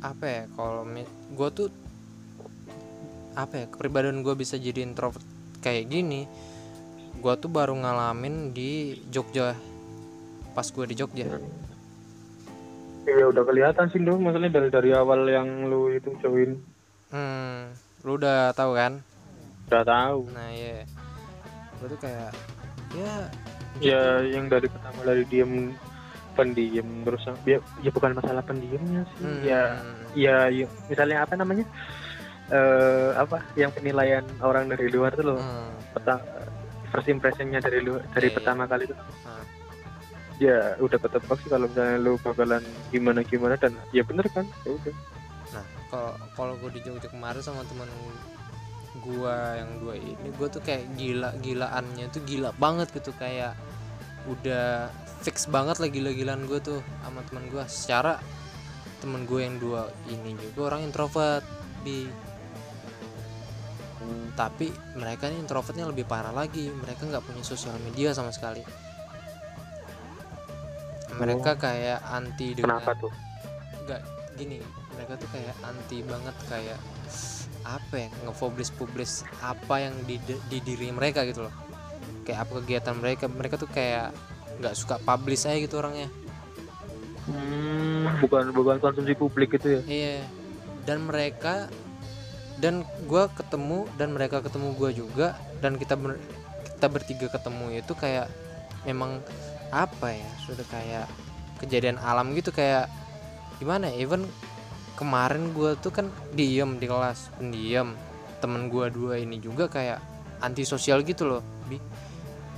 [0.00, 0.88] apa ya kalau
[1.36, 1.68] gua tuh
[3.36, 5.22] apa ya kepribadian gue bisa jadi introvert
[5.60, 6.24] kayak gini
[7.20, 9.54] gua tuh baru ngalamin di Jogja
[10.50, 11.28] pas gue di Jogja.
[13.06, 13.24] Iya.
[13.30, 16.58] Udah kelihatan sih dong maksudnya dari dari awal yang lu itu join.
[17.10, 17.70] Hmm
[18.04, 19.00] lu udah tahu kan?
[19.68, 20.18] Udah tahu.
[20.32, 20.84] Nah ya
[21.80, 22.32] gue tuh kayak
[22.92, 23.12] ya
[23.80, 25.72] ya yang dari pertama dari diem
[26.36, 29.62] pendiam terus ya, ya bukan masalah pendiamnya sih hmm, ya
[30.12, 31.64] ya ya, misalnya apa namanya?
[32.50, 33.40] Eh apa?
[33.56, 35.38] Yang penilaian orang dari luar tuh loh.
[35.40, 36.20] Hmm, peta
[36.90, 38.96] first impressionnya dari luar dari pertama kali itu?
[39.24, 39.42] Ah.
[40.40, 44.48] ya udah ketebak sih kalau misalnya lu bakalan gimana gimana dan ya bener kan?
[44.64, 44.94] Ya udah.
[45.52, 47.92] Nah, kalau kalau gue di Jogja kemarin sama teman
[49.04, 53.12] gua yang dua ini, gue tuh kayak gila-gilaannya tuh gila banget gitu.
[53.20, 53.52] Kayak
[54.32, 54.88] udah
[55.20, 57.64] fix banget lah gila-gilaan gue tuh sama teman gue.
[57.68, 58.16] Secara
[59.04, 61.44] temen gue yang dua ini juga orang introvert
[61.84, 62.08] di
[64.34, 66.72] tapi mereka ini introvertnya lebih parah lagi.
[66.72, 68.64] Mereka nggak punya sosial media sama sekali.
[71.20, 73.12] Mereka kayak anti dengan kenapa tuh?
[73.84, 74.00] Nggak
[74.40, 74.58] gini
[74.96, 76.80] mereka tuh kayak anti banget kayak
[77.60, 81.54] apa ya ngepublish publish apa yang di, di diri mereka gitu loh.
[82.24, 84.16] Kayak apa kegiatan mereka mereka tuh kayak
[84.60, 86.08] nggak suka publish aja gitu orangnya.
[87.28, 89.80] Hmm, bukan bukan konsumsi publik gitu ya?
[89.84, 90.16] Iya.
[90.88, 91.68] Dan mereka
[92.60, 95.28] dan gua ketemu dan mereka ketemu gua juga
[95.64, 96.20] dan kita ber-
[96.76, 98.28] kita bertiga ketemu itu kayak
[98.84, 99.20] memang
[99.72, 101.06] apa ya sudah kayak
[101.60, 102.88] kejadian alam gitu kayak
[103.60, 104.24] gimana ya even
[105.00, 107.96] kemarin gua tuh kan diem di kelas pendiam.
[108.40, 110.00] Temen gua dua ini juga kayak
[110.44, 111.80] antisosial gitu loh bi.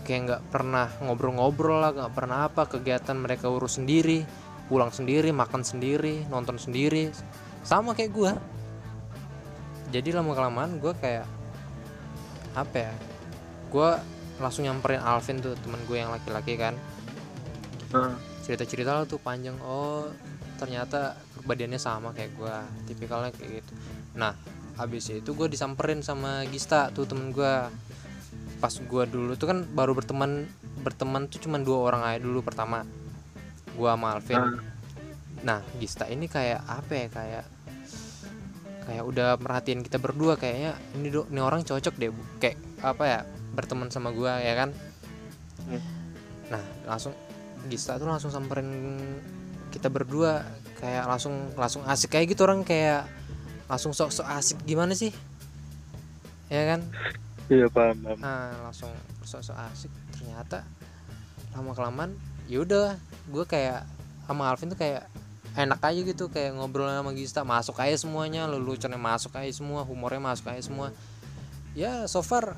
[0.02, 4.26] Kayak nggak pernah ngobrol-ngobrol lah nggak pernah apa kegiatan mereka urus sendiri
[4.66, 7.14] pulang sendiri makan sendiri nonton sendiri.
[7.62, 8.32] Sama kayak gua
[9.92, 11.28] jadi lama kelamaan gua kayak
[12.56, 12.92] apa ya
[13.68, 14.00] gua
[14.40, 16.74] langsung nyamperin Alvin tuh temen gue yang laki-laki kan.
[17.92, 18.16] Heeh.
[18.42, 19.54] cerita-cerita lah tuh panjang.
[19.62, 20.10] Oh
[20.58, 23.72] ternyata kepribadiannya sama kayak gua tipikalnya kayak gitu.
[24.18, 24.34] Nah
[24.74, 27.70] habis itu gue disamperin sama Gista tuh temen gua.
[28.58, 30.48] Pas gua dulu tuh kan baru berteman
[30.82, 32.82] berteman tuh cuma dua orang aja dulu pertama
[33.78, 34.40] gua sama Alvin.
[34.40, 34.58] Ah.
[35.42, 37.44] nah Gista ini kayak apa ya kayak
[38.82, 42.22] kayak udah merhatiin kita berdua kayaknya ini do ini orang cocok deh Bu.
[42.42, 43.20] kayak apa ya
[43.54, 44.70] berteman sama gua ya kan?
[45.62, 45.82] Hmm.
[46.50, 47.14] nah langsung
[47.70, 48.98] Gista tuh langsung samperin
[49.70, 50.42] kita berdua
[50.82, 53.06] kayak langsung langsung asik kayak gitu orang kayak
[53.70, 55.14] langsung sok sok asik gimana sih?
[56.50, 56.82] Ya kan?
[57.46, 58.18] Iya paham paham.
[58.18, 58.90] Nah langsung
[59.22, 59.92] sok sok asik.
[60.18, 60.66] Ternyata
[61.54, 62.18] lama kelamaan
[62.50, 62.98] yaudah
[63.30, 63.86] gue kayak
[64.26, 65.06] sama Alvin tuh kayak
[65.52, 70.20] enak aja gitu kayak ngobrol sama Gista masuk aja semuanya leluconnya masuk aja semua humornya
[70.20, 70.88] masuk aja semua
[71.76, 72.56] ya so far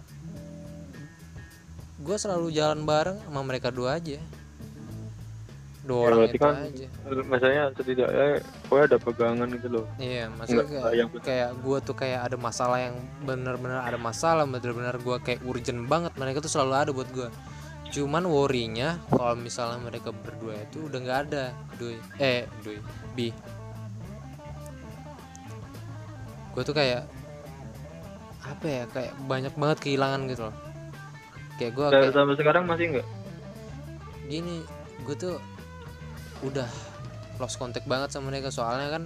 [1.99, 4.19] gue selalu jalan bareng sama mereka dua aja
[5.85, 6.87] dua Ya, orang itu kan aja
[7.29, 11.97] maksudnya setidaknya gue ada pegangan gitu loh Iya, maksudnya Nggak, kayak, yang kayak gue tuh
[11.97, 16.17] kayak ada masalah yang benar-benar ada masalah, benar-benar gue kayak urgent banget.
[16.17, 17.29] Mereka tuh selalu ada buat gue.
[17.95, 21.95] Cuman worrynya kalau misalnya mereka berdua itu udah nggak ada, Dui.
[22.19, 22.83] Eh, Dui,
[23.15, 23.31] Bi.
[26.51, 27.07] Gue tuh kayak
[28.45, 30.57] apa ya, kayak banyak banget kehilangan gitu loh.
[31.55, 33.07] Kayak gue kayak sampai sekarang masih enggak
[34.25, 34.65] gini,
[35.05, 35.37] gue tuh
[36.45, 36.69] udah
[37.41, 39.03] lost contact banget sama mereka soalnya kan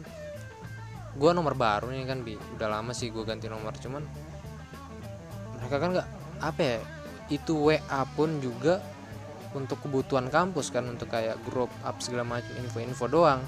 [1.18, 4.04] gue nomor baru nih kan bi udah lama sih gue ganti nomor cuman
[5.58, 6.78] mereka kan nggak apa ya
[7.28, 7.80] itu WA
[8.12, 8.80] pun juga
[9.52, 13.40] untuk kebutuhan kampus kan untuk kayak grup up segala macam info-info doang.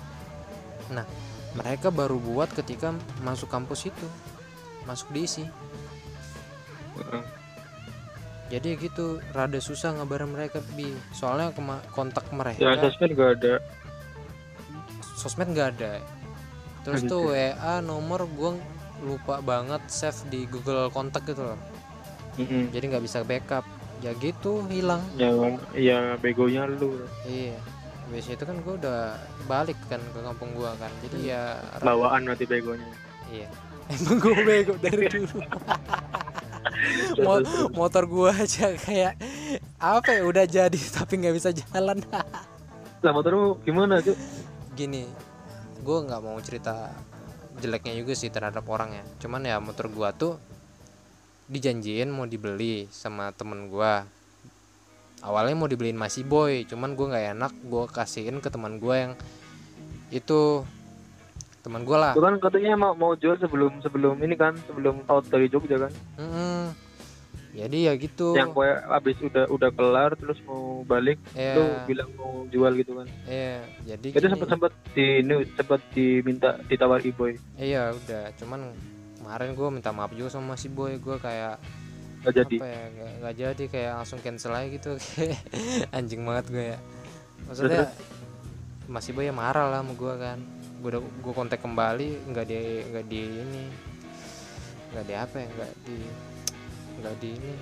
[0.90, 1.04] Nah
[1.52, 4.06] mereka baru buat ketika masuk kampus itu
[4.84, 5.44] masuk diisi.
[8.50, 10.90] Jadi gitu rada susah ngabarin mereka bi.
[11.14, 13.54] Soalnya kema- kontak mereka ya sosmed gak ada.
[15.14, 15.92] Sosmed nggak ada.
[16.82, 17.12] Terus Gitu.
[17.12, 18.56] tuh WA nomor gue
[19.00, 21.60] lupa banget save di Google kontak gitu loh
[22.38, 22.70] Mm-mm.
[22.70, 23.64] jadi nggak bisa backup.
[24.00, 25.04] Ya gitu hilang.
[25.20, 25.28] Ya
[25.76, 27.04] ya begonya lu.
[27.28, 27.58] Iya.
[28.08, 29.14] Biasa itu kan gue udah
[29.44, 30.88] balik kan ke kampung gua kan.
[31.04, 32.88] Jadi ya bawaan nanti begonya.
[33.28, 33.48] Iya.
[33.92, 35.38] Emang gue bego dari dulu.
[37.26, 37.44] Mo-
[37.76, 39.20] motor gua aja kayak
[39.76, 42.00] apa ya udah jadi tapi nggak bisa jalan.
[43.04, 44.16] Lah motor lu gimana tuh
[44.72, 45.04] gini
[45.80, 46.92] gue nggak mau cerita
[47.60, 49.04] jeleknya juga sih terhadap orang ya.
[49.20, 50.40] Cuman ya motor gua tuh
[51.50, 54.06] dijanjiin mau dibeli sama temen gua.
[55.20, 59.12] Awalnya mau dibeliin masih boy cuman gua nggak enak gua kasihin ke teman gua yang
[60.14, 60.62] itu
[61.60, 62.12] teman gua lah.
[62.16, 65.92] Kan katanya mau mau jual sebelum sebelum ini kan sebelum out dari Jogja kan?
[66.16, 66.72] Mm-mm.
[67.50, 68.30] jadi ya gitu.
[68.38, 71.58] Yang gue abis udah udah kelar terus mau balik Iya.
[71.58, 73.10] lu bilang mau jual gitu kan?
[73.26, 73.58] Iya
[73.90, 77.34] jadi itu sempat sempat di ini sempat diminta ditawar boy.
[77.58, 78.70] Iya udah cuman
[79.20, 81.60] kemarin gua minta maaf juga sama si boy gua kayak
[82.20, 82.56] nggak jadi.
[82.56, 84.90] apa ya nggak- nggak jadi kayak langsung cancel aja gitu.
[85.96, 86.78] Anjing banget gue ya.
[87.44, 87.84] Maksudnya
[88.84, 90.38] masih boy ya marah lah sama gue kan.
[90.80, 92.56] Gue udah gue kontak kembali nggak di
[92.88, 93.64] nggak di ini.
[94.92, 95.96] Nggak di apa ya nggak di
[97.00, 97.52] nggak di ini.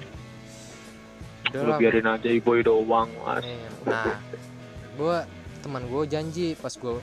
[1.49, 3.47] Udah lah biarin aja boy doang mas.
[3.87, 4.19] Nah
[4.99, 5.17] gue
[5.63, 6.99] teman gue janji pas gue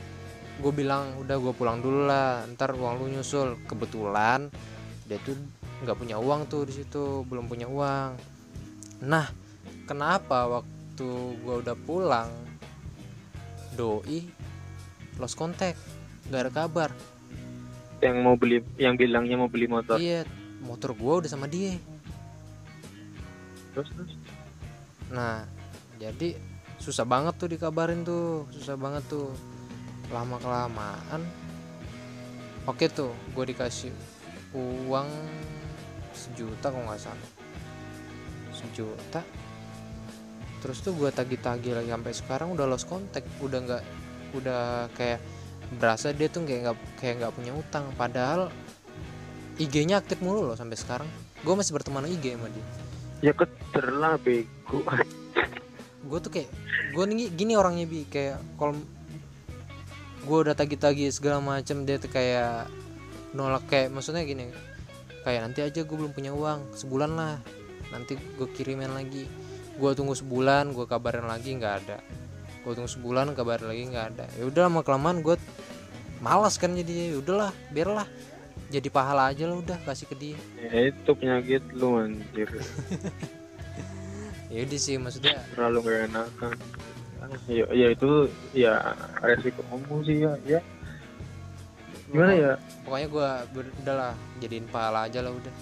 [0.62, 2.44] gue bilang udah gue pulang dulu lah.
[2.56, 3.60] Ntar uang lu nyusul.
[3.68, 4.48] Kebetulan
[5.06, 5.38] dia tuh
[5.86, 8.12] nggak punya uang tuh di situ belum punya uang.
[9.06, 9.28] Nah
[9.86, 11.08] kenapa waktu
[11.44, 12.30] gue udah pulang
[13.76, 14.26] doi
[15.20, 15.78] lost contact?
[16.32, 16.90] Gak ada kabar.
[18.02, 20.02] Yang mau beli yang bilangnya mau beli motor?
[20.02, 20.26] Iya
[20.66, 21.78] motor gue udah sama dia.
[23.76, 24.12] Terus terus?
[25.14, 25.46] Nah,
[26.02, 26.34] jadi
[26.82, 29.30] susah banget tuh dikabarin tuh, susah banget tuh.
[30.14, 31.22] Lama kelamaan.
[32.66, 33.94] Oke tuh, gue dikasih
[34.56, 35.10] uang
[36.18, 37.30] sejuta kalau nggak salah.
[38.54, 39.22] Sejuta.
[40.66, 43.84] Terus tuh gue tagih-tagih lagi sampai sekarang udah lost contact, udah nggak,
[44.34, 45.22] udah kayak
[45.78, 47.86] berasa dia tuh kayak nggak kayak nggak punya utang.
[47.94, 48.50] Padahal
[49.62, 51.10] IG-nya aktif mulu loh sampai sekarang.
[51.46, 52.66] Gue masih berteman IG sama dia.
[53.24, 54.84] ya keter lah bego
[56.06, 56.50] gue tuh kayak
[56.94, 58.78] gue nih gini orangnya bi kayak kalau
[60.26, 62.66] gue udah tagi-tagi segala macam dia tuh kayak
[63.38, 64.50] nolak kayak maksudnya gini
[65.22, 67.38] kayak nanti aja gue belum punya uang sebulan lah
[67.94, 69.30] nanti gue kirimin lagi.
[69.76, 71.98] Gue tunggu sebulan gue kabarin lagi nggak ada.
[72.64, 74.26] Gue tunggu sebulan kabarin lagi nggak ada.
[74.40, 75.36] Ya udah lama kelamaan gue
[76.24, 78.08] malas kan jadi ya udahlah biarlah.
[78.72, 80.40] Jadi pahala aja lah udah kasih ke dia.
[80.58, 82.50] Ya itu penyakit lu anjir.
[84.46, 86.56] Ya udah sih maksudnya terlalu gak enakan
[87.50, 88.74] ya, ya itu ya
[89.22, 90.60] resiko kamu sih ya ya.
[92.10, 92.52] Gimana ya?
[92.86, 93.30] Pokoknya gue
[93.82, 95.54] udahlah jadiin pahala aja lah udah.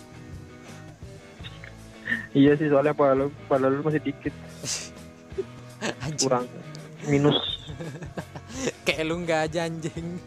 [2.35, 4.33] Iya sih soalnya pahala pahala lu masih dikit.
[6.21, 6.45] Kurang
[7.07, 7.39] minus.
[8.85, 10.19] Kayak lu nggak aja anjing.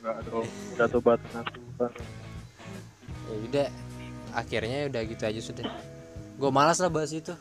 [0.00, 1.94] Enggak dong udah tobatan aku Bang.
[3.30, 3.68] ya udah
[4.32, 5.64] akhirnya udah gitu aja sudah.
[6.40, 7.36] Gue malas lah bahas itu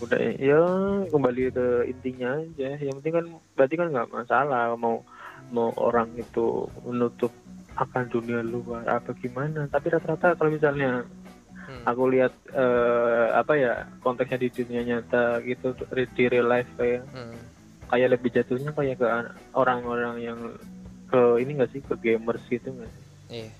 [0.00, 0.60] udah ya
[1.06, 5.04] kembali ke intinya aja yang penting kan berarti kan nggak masalah mau
[5.48, 7.28] mau orang itu menutup
[7.74, 11.04] akan dunia luar apa gimana tapi rata-rata kalau misalnya
[11.60, 11.86] Hmm.
[11.86, 15.70] aku lihat eh, apa ya konteksnya di dunia nyata gitu
[16.10, 17.36] di real life kayak Hmm.
[17.86, 20.38] kayak lebih jatuhnya kayak ke an- orang-orang yang
[21.06, 23.50] ke ini enggak sih ke gamers gitu nggak sih iya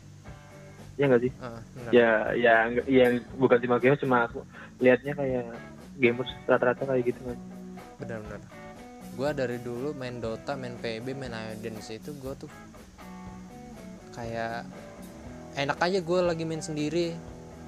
[0.97, 1.91] ya nggak sih benar.
[1.93, 3.05] ya ya nggak- ya
[3.37, 4.41] bukan cuma gamers cuma aku
[4.79, 5.47] lihatnya kayak
[6.01, 7.39] gamers rata-rata kayak gitu kan
[7.97, 8.41] benar-benar.
[9.13, 12.49] Gue dari dulu main Dota main PB main Aerodance itu gue tuh
[14.11, 14.65] kayak
[15.55, 17.13] enak aja gue lagi main sendiri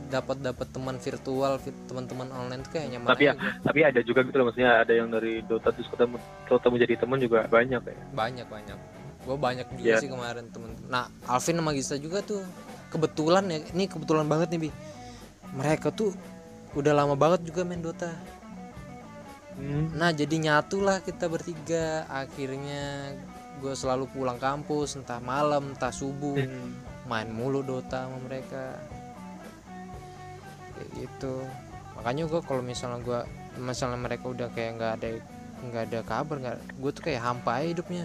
[0.03, 4.21] dapat dapat teman virtual vi- teman-teman online tuh kayak nyaman tapi ya tapi ada juga
[4.23, 7.97] gitu loh maksudnya ada yang dari Dota terus ketemu ketemu jadi teman juga banyak ya.
[8.11, 8.79] Banyak banyak.
[9.23, 9.99] Gue banyak juga Iya.
[10.01, 12.43] sih kemarin temen nah Alvin sama Gisa juga tuh
[12.89, 14.71] kebetulan ya ini kebetulan banget nih bi.
[15.53, 16.11] Mereka tuh
[16.73, 18.13] udah lama banget juga main Dota.
[19.57, 19.93] Hmm.
[19.93, 22.09] Nah jadi nyatu lah kita bertiga.
[22.09, 23.13] Akhirnya
[23.61, 26.73] gue selalu pulang kampus Entah malam, entah subuh Hmm.
[27.11, 28.79] Main mulu Dota sama mereka.
[30.79, 31.45] Kayak gitu.
[31.99, 33.21] Makanya gue kalau misalnya gue
[33.61, 35.09] misalnya mereka udah kayak nggak ada
[35.63, 38.05] nggak ada kabar nggak gue tuh kayak hampa aja hidupnya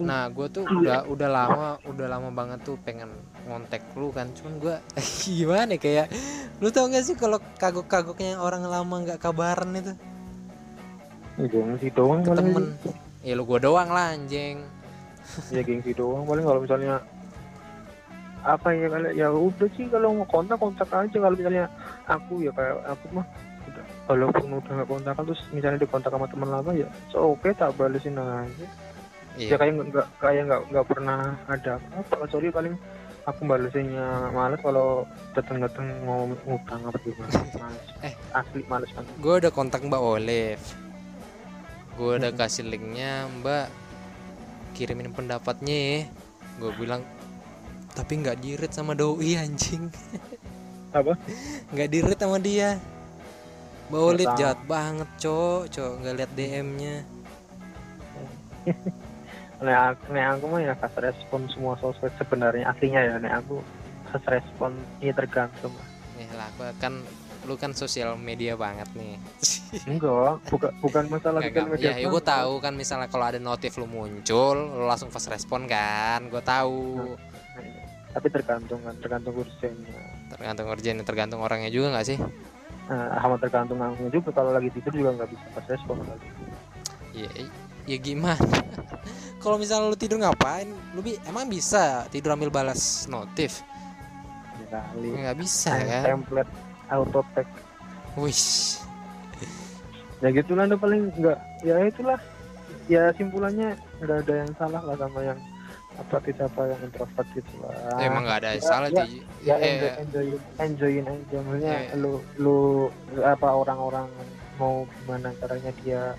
[0.00, 3.12] nah gue tuh udah udah lama udah lama banget tuh pengen
[3.44, 4.32] ngontek lu kan.
[4.32, 4.74] Cuman gue
[5.28, 6.06] gimana ya, kayak
[6.64, 9.92] lu tau gak sih kalau kagok-kagoknya orang lama nggak kabaran itu?
[11.36, 12.48] Gengsi doang ke paling.
[12.48, 12.64] temen.
[13.20, 14.64] Ya lu gue doang lah anjing.
[15.52, 17.04] Ya gengsi doang paling kalau misalnya
[18.42, 21.16] apa ya kalau ya udah sih kalau mau kontak kontak aja.
[21.20, 21.68] Kalau misalnya
[22.08, 23.26] aku ya kayak aku mah
[23.68, 27.70] udah walaupun udah nggak kontakan terus misalnya dikontak sama teman lama ya so oke tak
[27.78, 28.66] balesin aja
[29.36, 31.18] ya iya kayak nggak- kayak nggak nggak pernah
[31.48, 32.74] ada apa sorry paling
[33.22, 37.30] aku balesinnya males kalau datang datang mau ngutang apa gimana.
[37.62, 37.84] Males.
[38.02, 38.14] Eh.
[38.34, 39.14] asli males banget.
[39.22, 40.64] Gue udah kontak mbak Olive.
[41.94, 43.70] Gue udah kasih linknya mbak.
[44.74, 46.00] Kirimin pendapatnya ya.
[46.58, 47.06] Gue bilang
[47.94, 49.86] tapi nggak dirit sama doi anjing.
[50.98, 51.14] Apa?
[51.70, 52.74] Nggak dirit sama dia.
[53.92, 56.96] Mbak Olive jahat banget cok cok nggak lihat DM nya
[59.62, 63.62] Nek aku, nek aku mah ya kas respon semua sosmed sebenarnya aslinya ya nek aku
[64.10, 65.70] kas respon ini tergantung.
[66.18, 66.98] Nih lah gua kan
[67.46, 69.14] lu kan sosial media banget nih.
[69.90, 73.78] Enggak bukan bukan masalah sosial media ya, ya gue tahu kan misalnya kalau ada notif
[73.80, 77.14] lu muncul lu langsung fast respon kan gue tahu.
[78.12, 80.02] Tapi tergantung kan tergantung urgennya.
[80.28, 82.18] Tergantung urgent tergantung orangnya juga nggak sih?
[82.90, 86.26] Nah, sama tergantung aku juga kalau lagi tidur juga nggak bisa pas respon kali
[87.12, 87.28] ya
[87.86, 88.38] ya gimana?
[89.42, 90.70] Kalau misalnya lu tidur ngapain?
[90.94, 93.62] Lu bi emang bisa tidur ambil balas notif?
[94.72, 96.52] Ya nggak bisa kan template
[96.88, 97.44] auto tag
[98.16, 98.80] wish.
[100.24, 102.16] Ya gitulah udah paling enggak ya itulah.
[102.88, 105.38] Ya simpulannya nggak ada yang salah lah sama yang
[105.92, 107.74] apa apa yang introvert gitu lah.
[108.00, 109.20] Ya, emang nggak ada ya, salah ya, Ti.
[109.44, 111.36] ya Eh, enjoy, enjoyin aja.
[111.44, 111.94] Maksudnya Ya.
[112.00, 112.88] lu lu
[113.20, 114.08] apa orang-orang
[114.56, 116.16] mau gimana caranya dia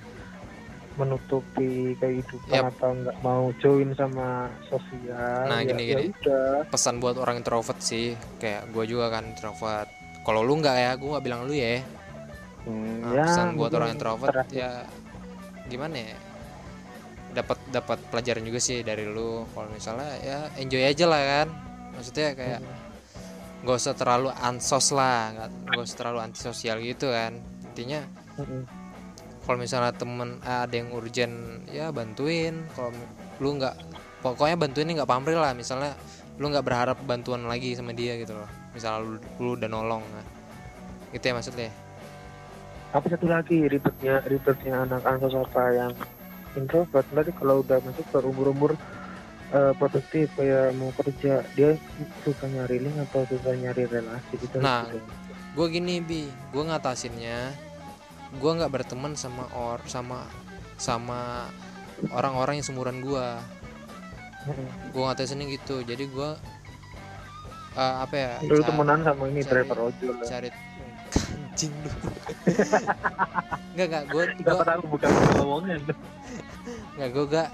[0.96, 2.72] menutupi kehidupan Yap.
[2.72, 4.28] atau nggak mau join sama
[4.66, 6.14] sosial Nah, ya, gini, ya gini.
[6.14, 9.90] udah pesan buat orang introvert sih kayak gue juga kan introvert
[10.22, 11.82] kalau lu nggak ya gue nggak bilang lu ya
[12.64, 14.56] Hmm, Nah, pesan buat orang introvert terakhir.
[14.56, 14.72] ya
[15.66, 16.16] gimana ya
[17.34, 21.48] dapat dapat pelajaran juga sih dari lu kalau misalnya ya enjoy aja lah kan
[21.92, 22.80] maksudnya kayak Hmm.
[23.62, 28.00] nggak usah terlalu ansos lah nggak nggak usah terlalu antisosial gitu kan intinya
[28.36, 28.64] Mm-mm.
[29.44, 32.96] Kalau misalnya temen ah, ada yang urgent ya bantuin kalau
[33.44, 33.76] lu nggak
[34.24, 35.92] pokoknya bantuin nggak pamrih lah misalnya
[36.40, 40.26] lu nggak berharap bantuan lagi sama dia gitu loh misalnya lu, lu udah nolong nah.
[41.14, 41.72] itu ya maksudnya
[42.94, 45.94] Tapi satu lagi ribetnya ribetnya anak ansos apa yang
[46.54, 48.78] introvert nanti kalau udah masuk ke umur-umur
[49.50, 51.74] eh, produktif kayak mau kerja dia
[52.22, 54.62] suka nyari link atau suka nyari relasi gitu.
[54.62, 55.10] Nah, gitu.
[55.58, 57.73] gue gini bi gue ngatasinnya
[58.34, 60.26] gue nggak berteman sama or sama
[60.76, 61.48] sama
[62.10, 63.28] orang-orang yang seumuran gue
[64.89, 66.30] gue ngatasinnya gitu jadi gue
[67.74, 70.13] eh, apa ya Dulu ca- temenan sama ini cari- driver ojol.
[70.15, 70.26] ya.
[70.28, 70.50] cari
[71.10, 71.91] kancing lu
[73.74, 75.76] nggak nggak gue Nggak gue tahu bukan ngomongnya.
[76.93, 77.50] nggak gue gak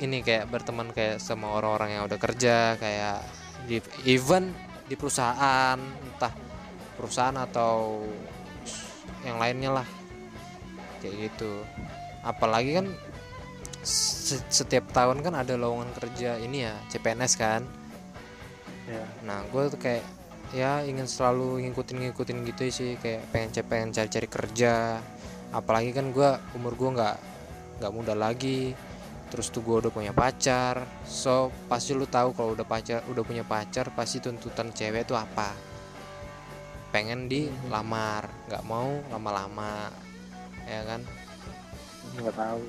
[0.00, 3.20] ini kayak berteman kayak sama orang-orang yang udah kerja kayak
[3.64, 4.48] di event
[4.84, 6.32] di perusahaan entah
[6.96, 8.04] perusahaan atau
[9.24, 9.88] yang lainnya lah.
[11.00, 11.64] Kayak gitu.
[12.20, 12.86] Apalagi kan
[13.84, 17.62] se- setiap tahun kan ada lowongan kerja ini ya CPNS kan.
[18.90, 19.06] Ya.
[19.22, 20.02] nah gue tuh kayak
[20.50, 24.98] ya ingin selalu ngikutin ngikutin gitu sih kayak pengen pengen cari-cari kerja.
[25.50, 27.16] Apalagi kan gue umur gue nggak
[27.80, 28.74] nggak muda lagi.
[29.30, 30.82] Terus tuh gue udah punya pacar.
[31.06, 35.69] So pasti lu tahu kalau udah pacar udah punya pacar pasti tuntutan cewek tuh apa
[36.90, 39.90] pengen dilamar nggak mau lama-lama
[40.66, 41.00] ya kan?
[42.18, 42.62] Nggak tahu.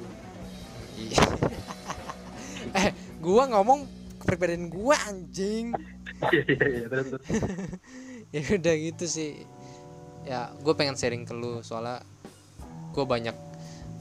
[0.98, 1.26] Iya.
[2.82, 3.90] eh gua ngomong
[4.22, 5.74] kepribadian gua anjing.
[6.30, 6.86] Iya iya
[8.34, 9.42] ya udah gitu sih.
[10.22, 12.06] Ya gue pengen sharing ke lu soalnya
[12.94, 13.34] gue banyak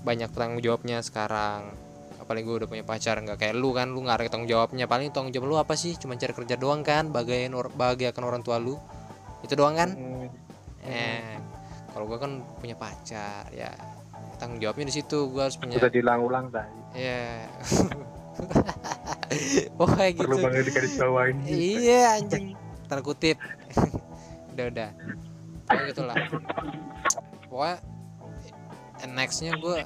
[0.04, 1.72] banyak tanggung jawabnya sekarang.
[2.20, 4.84] Apalagi gue udah punya pacar nggak kayak lu kan lu nggak ada tanggung jawabnya.
[4.84, 5.96] Paling tanggung jawab lu apa sih?
[5.96, 8.76] Cuma cari kerja doang kan bagian bahagiakan orang tua lu
[9.44, 9.90] itu doang kan?
[9.96, 10.28] Hmm.
[10.84, 11.36] eh
[11.90, 13.68] kalau gue kan punya pacar ya
[14.40, 15.28] tanggung jawabnya di situ.
[15.28, 16.80] Gue harus punya Sudah diulang-ulang tadi.
[16.96, 17.44] ya
[19.80, 20.26] oh kayak gitu.
[20.26, 21.36] Perlu banget digaris bawain.
[21.46, 22.56] iya anjing.
[22.88, 23.36] Tanda kutip.
[24.56, 24.90] Udah udah.
[25.68, 26.16] Pokoknya gitulah.
[27.46, 27.76] Pokoknya
[29.04, 29.78] eh, nextnya gue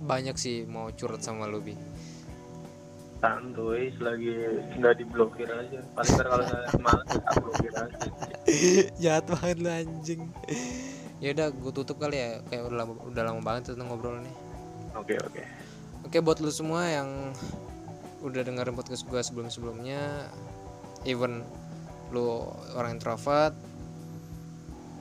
[0.00, 1.76] banyak sih mau curhat sama lu bi
[3.20, 4.32] santuy selagi
[4.80, 5.80] nggak diblokir aja.
[5.92, 8.08] Paling ntar kalau saya semangat tak blokir aja.
[9.04, 10.22] Jahat banget lu anjing.
[11.20, 12.40] Ya udah gue tutup kali ya.
[12.48, 14.34] Kayak udah lama, udah lama banget kita ngobrol nih.
[14.96, 15.42] Oke oke.
[16.08, 17.36] Oke buat lu semua yang
[18.24, 20.28] udah dengerin podcast gue sebelum sebelumnya
[21.08, 21.44] even
[22.12, 22.44] lu
[22.76, 23.56] orang introvert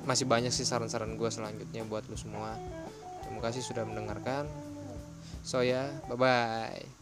[0.07, 2.59] masih banyak sih saran-saran gue selanjutnya buat lu semua.
[3.23, 4.43] Terima kasih sudah mendengarkan.
[5.39, 6.98] So ya bye bye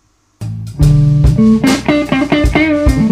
[1.37, 3.06] Thank you.